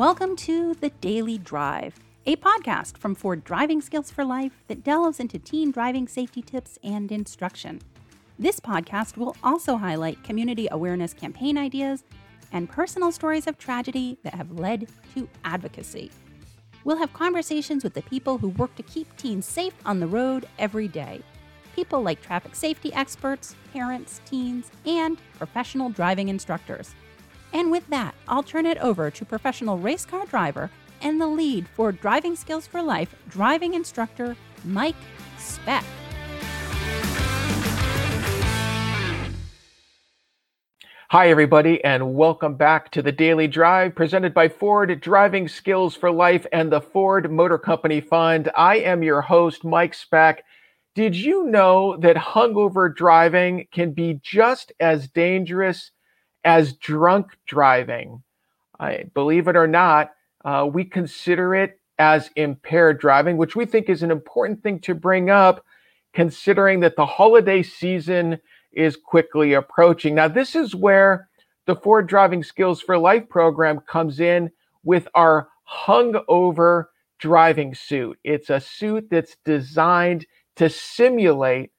[0.00, 5.20] Welcome to The Daily Drive, a podcast from Ford Driving Skills for Life that delves
[5.20, 7.82] into teen driving safety tips and instruction.
[8.38, 12.02] This podcast will also highlight community awareness campaign ideas
[12.50, 16.10] and personal stories of tragedy that have led to advocacy.
[16.84, 20.48] We'll have conversations with the people who work to keep teens safe on the road
[20.58, 21.20] every day.
[21.76, 26.94] People like traffic safety experts, parents, teens, and professional driving instructors.
[27.52, 30.70] And with that, I'll turn it over to professional race car driver
[31.02, 34.94] and the lead for Driving Skills for Life driving instructor Mike
[35.38, 35.84] Speck.
[41.08, 46.08] Hi, everybody, and welcome back to the Daily Drive presented by Ford Driving Skills for
[46.08, 48.48] Life and the Ford Motor Company Fund.
[48.56, 50.44] I am your host, Mike Speck.
[50.94, 55.90] Did you know that hungover driving can be just as dangerous
[56.44, 58.22] as drunk driving?
[58.78, 60.12] I believe it or not,
[60.44, 64.94] uh, we consider it as impaired driving, which we think is an important thing to
[64.94, 65.64] bring up,
[66.14, 68.38] considering that the holiday season
[68.72, 70.14] is quickly approaching.
[70.14, 71.28] Now, this is where
[71.66, 74.50] the Ford Driving Skills for Life program comes in
[74.82, 76.86] with our hungover
[77.18, 78.18] driving suit.
[78.24, 80.26] It's a suit that's designed
[80.56, 81.70] to simulate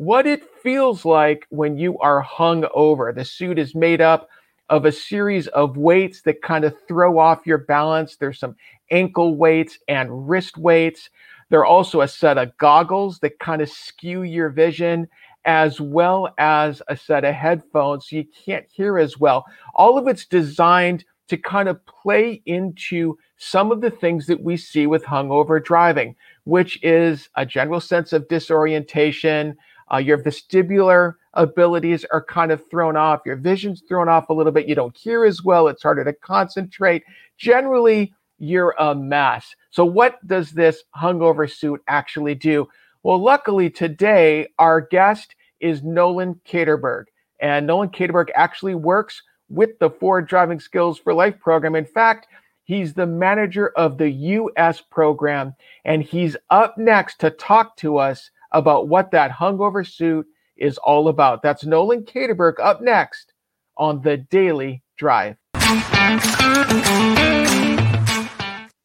[0.00, 3.12] what it feels like when you are hung over.
[3.12, 4.30] The suit is made up
[4.70, 8.16] of a series of weights that kind of throw off your balance.
[8.16, 8.56] There's some
[8.90, 11.10] ankle weights and wrist weights.
[11.50, 15.06] There are also a set of goggles that kind of skew your vision
[15.44, 19.44] as well as a set of headphones so you can't hear as well.
[19.74, 24.56] All of it's designed to kind of play into some of the things that we
[24.56, 29.56] see with hungover driving, which is a general sense of disorientation.
[29.92, 33.20] Uh, your vestibular abilities are kind of thrown off.
[33.24, 34.68] Your vision's thrown off a little bit.
[34.68, 35.68] You don't hear as well.
[35.68, 37.04] It's harder to concentrate.
[37.38, 39.54] Generally, you're a mess.
[39.70, 42.68] So, what does this hungover suit actually do?
[43.02, 47.04] Well, luckily today, our guest is Nolan Katerberg.
[47.40, 51.74] And Nolan Katerberg actually works with the Ford Driving Skills for Life program.
[51.74, 52.28] In fact,
[52.64, 55.54] he's the manager of the US program,
[55.84, 61.08] and he's up next to talk to us about what that hungover suit is all
[61.08, 61.42] about.
[61.42, 63.32] That's Nolan Katerberg up next
[63.76, 65.36] on the Daily Drive.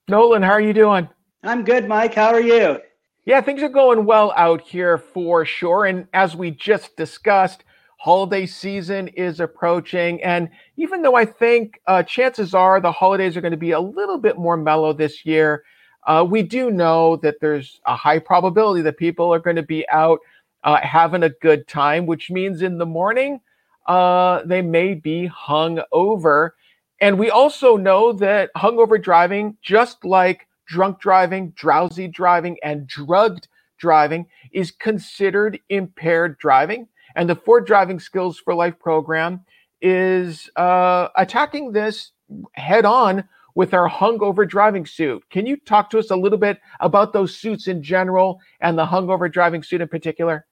[0.08, 1.10] Nolan, how are you doing?
[1.44, 2.14] I'm good, Mike.
[2.14, 2.80] How are you?
[3.26, 5.86] Yeah, things are going well out here for sure.
[5.86, 7.64] And as we just discussed,
[7.98, 10.22] holiday season is approaching.
[10.24, 13.80] And even though I think uh, chances are the holidays are going to be a
[13.80, 15.64] little bit more mellow this year,
[16.06, 19.88] uh, we do know that there's a high probability that people are going to be
[19.90, 20.20] out
[20.64, 23.40] uh, having a good time, which means in the morning
[23.88, 26.56] uh, they may be hung over.
[27.02, 33.48] And we also know that hungover driving, just like drunk driving, drowsy driving, and drugged
[33.78, 36.88] driving is considered impaired driving.
[37.16, 39.42] And the Ford Driving Skills for Life program
[39.82, 42.12] is uh, attacking this
[42.54, 45.24] head on with our hungover driving suit.
[45.30, 48.86] Can you talk to us a little bit about those suits in general and the
[48.86, 50.46] hungover driving suit in particular?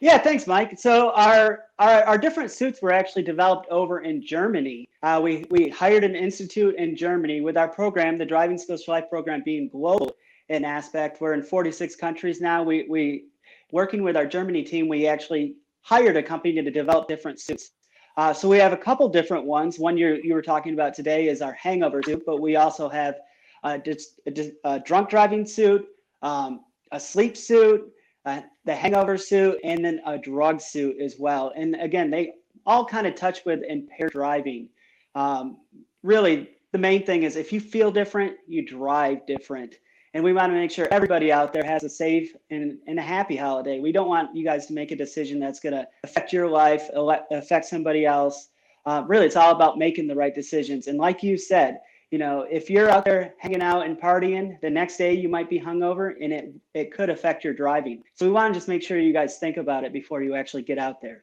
[0.00, 0.78] Yeah, thanks, Mike.
[0.78, 4.88] So our our, our different suits were actually developed over in Germany.
[5.02, 8.92] Uh, we we hired an institute in Germany with our program, the Driving Skills for
[8.92, 10.14] Life program, being global
[10.48, 11.20] in aspect.
[11.20, 12.62] We're in 46 countries now.
[12.62, 13.24] We we
[13.72, 14.86] working with our Germany team.
[14.86, 17.72] We actually hired a company to develop different suits.
[18.18, 19.78] Uh, so we have a couple different ones.
[19.78, 23.14] One you you were talking about today is our hangover suit, but we also have
[23.62, 23.80] a,
[24.26, 25.86] a, a drunk driving suit,
[26.22, 27.90] um, a sleep suit
[28.28, 31.52] uh, the hangover suit, and then a drug suit as well.
[31.56, 32.34] And again, they
[32.66, 34.68] all kind of touch with impaired driving.
[35.14, 35.58] Um,
[36.02, 39.76] really, the main thing is if you feel different, you drive different.
[40.18, 43.02] And we want to make sure everybody out there has a safe and, and a
[43.02, 43.78] happy holiday.
[43.78, 46.90] We don't want you guys to make a decision that's going to affect your life,
[47.30, 48.48] affect somebody else.
[48.84, 50.88] Uh, really, it's all about making the right decisions.
[50.88, 51.78] And like you said,
[52.10, 55.48] you know, if you're out there hanging out and partying, the next day you might
[55.48, 58.02] be hungover and it, it could affect your driving.
[58.14, 60.64] So we want to just make sure you guys think about it before you actually
[60.64, 61.22] get out there.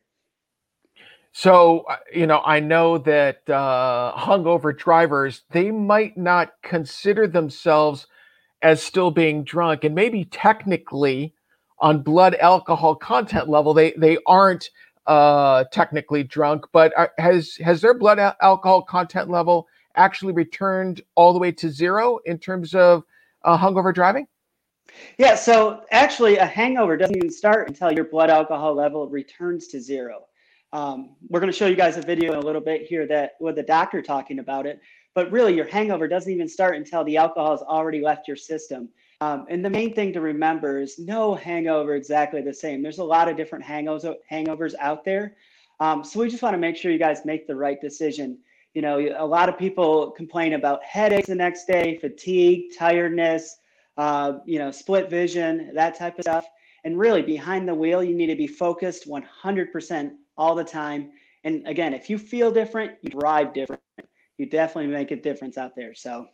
[1.34, 8.08] So, uh, you know, I know that uh, hungover drivers, they might not consider themselves
[8.62, 9.84] as still being drunk.
[9.84, 11.34] And maybe technically,
[11.80, 14.70] on blood alcohol content level, they, they aren't
[15.08, 21.02] uh, technically drunk, but are, uh, has, has their blood alcohol content level actually returned
[21.16, 23.04] all the way to zero in terms of
[23.44, 24.28] uh, hungover driving?
[25.18, 29.82] Yeah, so actually, a hangover doesn't even start until your blood alcohol level returns to
[29.82, 30.26] zero.
[30.76, 33.38] Um, we're going to show you guys a video in a little bit here that
[33.40, 34.82] with the doctor talking about it.
[35.14, 38.90] But really, your hangover doesn't even start until the alcohol has already left your system.
[39.22, 42.82] Um, and the main thing to remember is no hangover exactly the same.
[42.82, 45.38] There's a lot of different hangovers out there.
[45.80, 48.38] Um, so we just want to make sure you guys make the right decision.
[48.74, 53.60] You know, a lot of people complain about headaches the next day, fatigue, tiredness,
[53.96, 56.46] uh, you know, split vision, that type of stuff.
[56.86, 61.10] And really, behind the wheel, you need to be focused 100% all the time.
[61.44, 63.82] And again, if you feel different, you drive different.
[64.38, 65.96] You definitely make a difference out there.
[65.96, 66.28] So,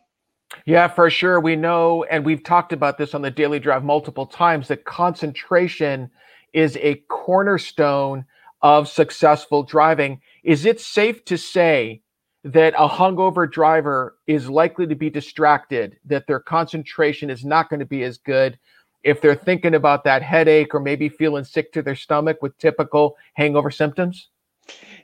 [0.66, 1.40] yeah, for sure.
[1.40, 6.10] We know, and we've talked about this on the Daily Drive multiple times, that concentration
[6.52, 8.26] is a cornerstone
[8.60, 10.20] of successful driving.
[10.44, 12.02] Is it safe to say
[12.44, 17.80] that a hungover driver is likely to be distracted, that their concentration is not going
[17.80, 18.58] to be as good
[19.04, 23.16] if they're thinking about that headache or maybe feeling sick to their stomach with typical
[23.34, 24.28] hangover symptoms?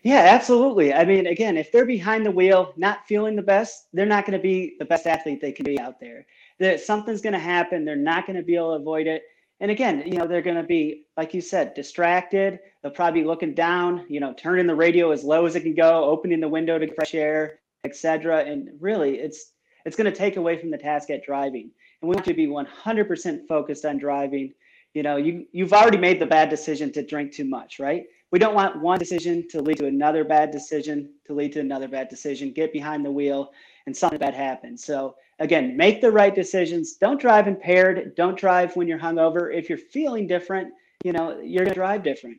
[0.02, 0.94] Yeah, absolutely.
[0.94, 4.38] I mean, again, if they're behind the wheel, not feeling the best, they're not going
[4.38, 6.26] to be the best athlete they can be out there.
[6.60, 7.84] That something's going to happen.
[7.84, 9.22] They're not going to be able to avoid it.
[9.60, 12.60] And again, you know, they're going to be, like you said, distracted.
[12.82, 15.74] They'll probably be looking down, you know, turning the radio as low as it can
[15.74, 18.44] go, opening the window to fresh air, etc.
[18.44, 19.52] And really, it's
[19.84, 21.70] it's going to take away from the task at driving.
[22.00, 24.52] And we want you to be 100% focused on driving.
[24.94, 28.04] You know, you you've already made the bad decision to drink too much, right?
[28.30, 31.88] We don't want one decision to lead to another bad decision, to lead to another
[31.88, 32.52] bad decision.
[32.52, 33.52] Get behind the wheel,
[33.86, 34.84] and something bad happens.
[34.84, 36.94] So again, make the right decisions.
[36.94, 38.14] Don't drive impaired.
[38.16, 39.54] Don't drive when you're hungover.
[39.54, 40.72] If you're feeling different,
[41.04, 42.38] you know, you're to drive different.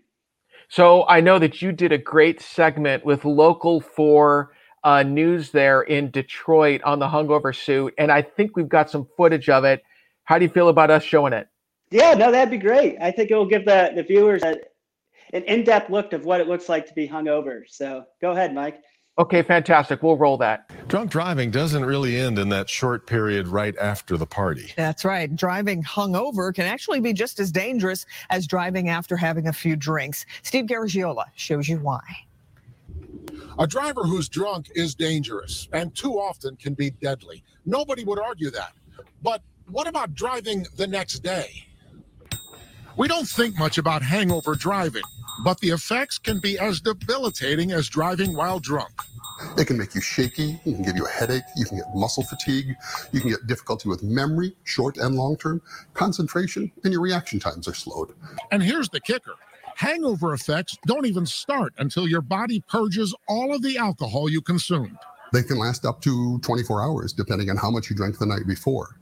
[0.68, 4.52] So I know that you did a great segment with Local 4
[4.84, 7.94] uh, News there in Detroit on the hungover suit.
[7.98, 9.84] And I think we've got some footage of it.
[10.24, 11.48] How do you feel about us showing it?
[11.92, 12.98] Yeah, no, that'd be great.
[13.02, 14.58] I think it will give the, the viewers a,
[15.34, 17.62] an in depth look of what it looks like to be hungover.
[17.68, 18.80] So go ahead, Mike.
[19.18, 20.02] Okay, fantastic.
[20.02, 20.72] We'll roll that.
[20.88, 24.72] Drunk driving doesn't really end in that short period right after the party.
[24.78, 25.36] That's right.
[25.36, 30.26] Driving hungover can actually be just as dangerous as driving after having a few drinks.
[30.42, 32.02] Steve Garagiola shows you why.
[33.58, 37.44] A driver who's drunk is dangerous and too often can be deadly.
[37.66, 38.74] Nobody would argue that.
[39.22, 41.68] But what about driving the next day?
[42.98, 45.04] We don't think much about hangover driving,
[45.44, 48.92] but the effects can be as debilitating as driving while drunk.
[49.58, 52.24] It can make you shaky, it can give you a headache, you can get muscle
[52.24, 52.76] fatigue,
[53.14, 55.62] you can get difficulty with memory, short and long term,
[55.94, 58.14] concentration, and your reaction times are slowed.
[58.52, 59.36] And here's the kicker
[59.80, 64.98] hangover effects don't even start until your body purges all of the alcohol you consumed.
[65.32, 68.46] They can last up to 24 hours, depending on how much you drank the night
[68.46, 68.98] before.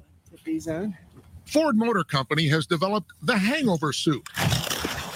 [1.46, 4.22] Ford Motor Company has developed the Hangover Suit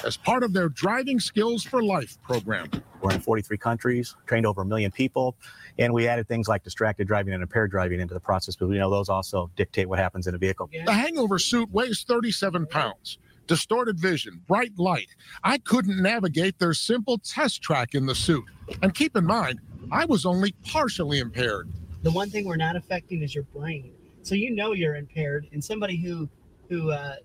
[0.03, 2.67] as part of their Driving Skills for Life program.
[3.01, 5.35] We're in 43 countries, trained over a million people,
[5.77, 8.79] and we added things like distracted driving and impaired driving into the process because we
[8.79, 10.69] know those also dictate what happens in a vehicle.
[10.85, 13.19] The Hangover Suit weighs 37 pounds.
[13.51, 15.09] Distorted vision, bright light.
[15.43, 18.45] I couldn't navigate their simple test track in the suit.
[18.81, 19.59] And keep in mind,
[19.91, 21.67] I was only partially impaired.
[22.01, 23.91] The one thing we're not affecting is your brain.
[24.23, 26.29] So you know you're impaired, and somebody who
[26.69, 27.15] who uh,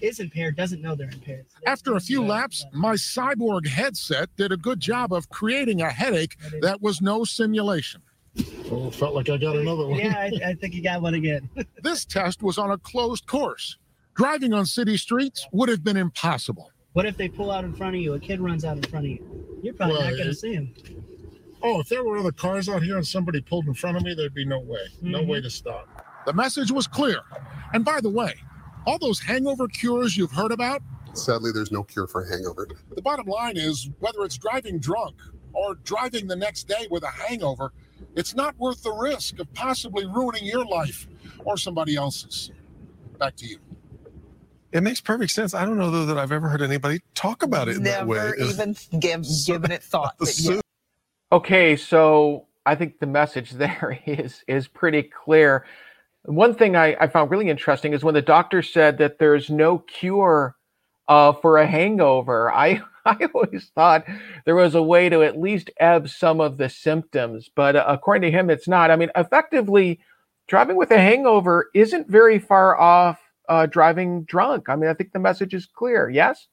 [0.00, 1.44] is impaired doesn't know they're impaired.
[1.50, 5.90] So After a few laps, my cyborg headset did a good job of creating a
[5.90, 8.00] headache that was no simulation.
[8.70, 9.98] Oh, felt like I got another one.
[9.98, 11.50] yeah, I, I think you got one again.
[11.82, 13.76] this test was on a closed course.
[14.14, 16.70] Driving on city streets would have been impossible.
[16.92, 18.14] What if they pull out in front of you?
[18.14, 19.58] A kid runs out in front of you.
[19.62, 20.74] You're probably Well, not going to see him.
[21.62, 24.14] Oh, if there were other cars out here and somebody pulled in front of me,
[24.14, 24.86] there'd be no way.
[25.00, 25.26] No Mhm.
[25.28, 25.88] way to stop.
[26.26, 27.20] The message was clear.
[27.72, 28.34] And by the way,
[28.86, 30.82] all those hangover cures you've heard about,
[31.14, 32.68] Sadly, there's no cure for hangover.
[32.94, 35.16] the bottom line is whether it's driving drunk
[35.52, 37.72] or driving the next day with a hangover,
[38.14, 41.06] it's not worth the risk of possibly ruining your life
[41.44, 42.50] or somebody else's.
[43.18, 43.58] Back to you.
[44.74, 45.54] It makes perfect sense.
[45.54, 48.16] I don't know though that I've ever heard anybody talk about it in that way.
[48.16, 50.18] Never even give, given it thought.
[50.18, 50.60] the yeah.
[51.30, 55.64] Okay, so I think the message there is is pretty clear.
[56.24, 59.78] One thing I, I found really interesting is when the doctor said that there's no
[59.78, 60.56] cure
[61.06, 62.52] uh, for a hangover.
[62.52, 64.04] I I always thought
[64.44, 68.22] there was a way to at least ebb some of the symptoms, but uh, according
[68.22, 68.90] to him, it's not.
[68.90, 70.00] I mean, effectively,
[70.48, 74.68] driving with a hangover isn't very far off uh, driving drunk.
[74.68, 76.08] I mean, I think the message is clear.
[76.08, 76.48] Yes.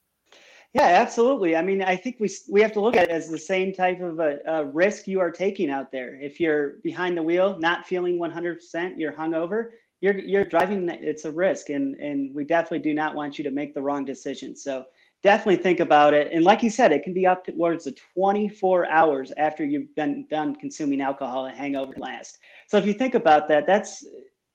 [0.73, 1.57] Yeah, absolutely.
[1.57, 3.99] I mean, I think we we have to look at it as the same type
[4.01, 6.15] of a, a risk you are taking out there.
[6.21, 10.87] If you're behind the wheel, not feeling 100%, you're hungover, you're you're driving.
[10.89, 14.05] It's a risk, and and we definitely do not want you to make the wrong
[14.05, 14.55] decision.
[14.55, 14.85] So
[15.23, 16.31] definitely think about it.
[16.31, 20.25] And like you said, it can be up towards the 24 hours after you've been
[20.29, 22.39] done consuming alcohol and hangover last.
[22.67, 24.05] So if you think about that, that's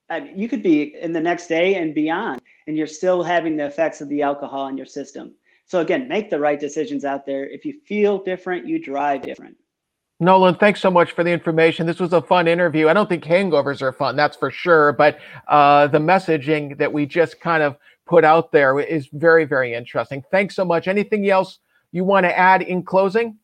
[0.08, 3.56] I mean, you could be in the next day and beyond, and you're still having
[3.56, 5.34] the effects of the alcohol in your system.
[5.66, 7.48] So again, make the right decisions out there.
[7.48, 9.56] If you feel different, you drive different.
[10.18, 11.86] Nolan, thanks so much for the information.
[11.86, 12.88] This was a fun interview.
[12.88, 14.92] I don't think hangovers are fun, that's for sure.
[14.92, 19.75] But uh, the messaging that we just kind of put out there is very, very
[19.75, 20.25] interesting.
[20.30, 20.88] Thanks so much.
[20.88, 21.58] Anything else
[21.92, 23.36] you want to add in closing?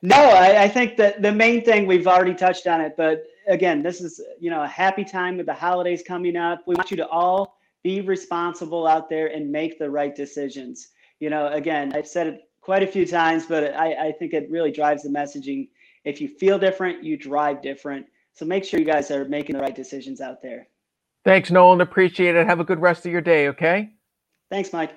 [0.00, 3.82] No, I, I think that the main thing we've already touched on it, but again,
[3.82, 6.62] this is you know a happy time with the holidays coming up.
[6.66, 10.88] We want you to all be responsible out there and make the right decisions.
[11.20, 14.50] You know, again, I've said it quite a few times, but I, I think it
[14.50, 15.68] really drives the messaging.
[16.04, 18.06] If you feel different, you drive different.
[18.34, 20.68] So make sure you guys are making the right decisions out there.
[21.24, 21.80] Thanks, Nolan.
[21.80, 22.46] Appreciate it.
[22.46, 23.90] Have a good rest of your day, okay?
[24.50, 24.92] Thanks, Mike.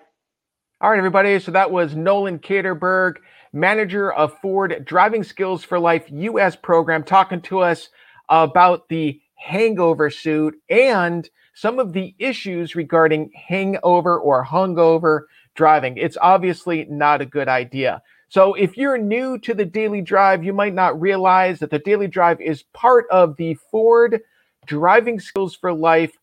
[0.82, 1.40] All right, everybody.
[1.40, 3.16] So that was Nolan Katerberg,
[3.54, 7.90] manager of Ford Driving Skills for Life US program, talking to us
[8.30, 15.22] about the hangover suit and some of the issues regarding hangover or hungover
[15.56, 15.98] driving.
[15.98, 18.02] It's obviously not a good idea.
[18.28, 22.08] So, if you're new to the Daily Drive, you might not realize that the Daily
[22.08, 24.20] Drive is part of the Ford
[24.66, 26.18] Driving Skills for Life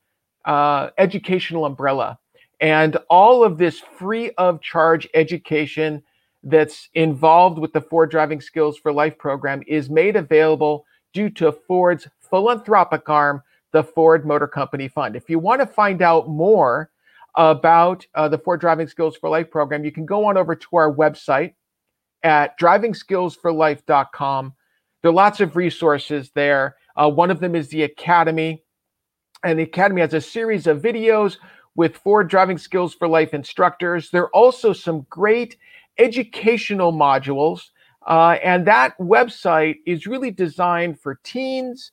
[0.44, 2.18] uh, educational umbrella.
[2.60, 6.02] And all of this free of charge education
[6.42, 11.52] that's involved with the Ford Driving Skills for Life program is made available due to
[11.52, 13.42] Ford's philanthropic arm,
[13.72, 15.16] the Ford Motor Company Fund.
[15.16, 16.90] If you want to find out more
[17.36, 20.76] about uh, the Ford Driving Skills for Life program, you can go on over to
[20.76, 21.54] our website
[22.22, 24.54] at drivingskillsforlife.com.
[25.02, 26.76] There are lots of resources there.
[26.94, 28.62] Uh, one of them is the Academy,
[29.42, 31.38] and the Academy has a series of videos
[31.74, 34.10] with Ford Driving Skills for Life instructors.
[34.10, 35.56] There are also some great
[35.98, 37.70] educational modules,
[38.06, 41.92] uh, and that website is really designed for teens,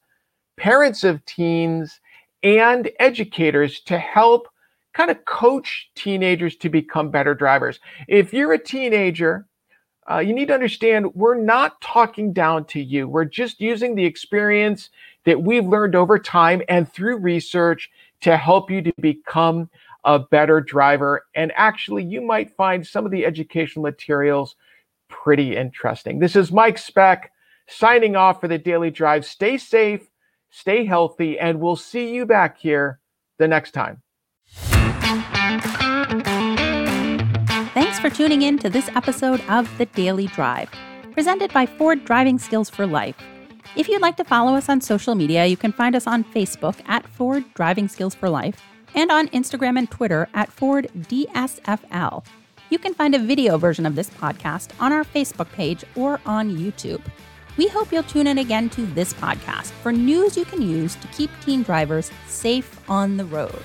[0.58, 2.00] parents of teens,
[2.44, 4.48] and educators to help
[4.94, 7.80] kind of coach teenagers to become better drivers.
[8.08, 9.46] If you're a teenager,
[10.10, 13.08] uh, you need to understand we're not talking down to you.
[13.08, 14.89] We're just using the experience
[15.25, 17.89] that we've learned over time and through research
[18.22, 19.70] to help you to become
[20.06, 21.25] a better driver.
[21.36, 24.56] And actually, you might find some of the educational materials
[25.10, 26.20] pretty interesting.
[26.20, 27.32] This is Mike Speck
[27.68, 29.25] signing off for the Daily Drive.
[29.25, 30.10] Stay safe,
[30.50, 33.00] stay healthy, and we'll see you back here
[33.38, 34.01] the next time.
[37.74, 40.70] Thanks for tuning in to this episode of The Daily Drive,
[41.12, 43.16] presented by Ford Driving Skills for Life.
[43.75, 46.78] If you'd like to follow us on social media, you can find us on Facebook
[46.88, 48.62] at Ford Driving Skills for Life
[48.96, 52.25] and on Instagram and Twitter at Ford DSFL.
[52.70, 56.56] You can find a video version of this podcast on our Facebook page or on
[56.56, 57.02] YouTube.
[57.58, 61.08] We hope you'll tune in again to this podcast for news you can use to
[61.08, 63.64] keep teen drivers safe on the road.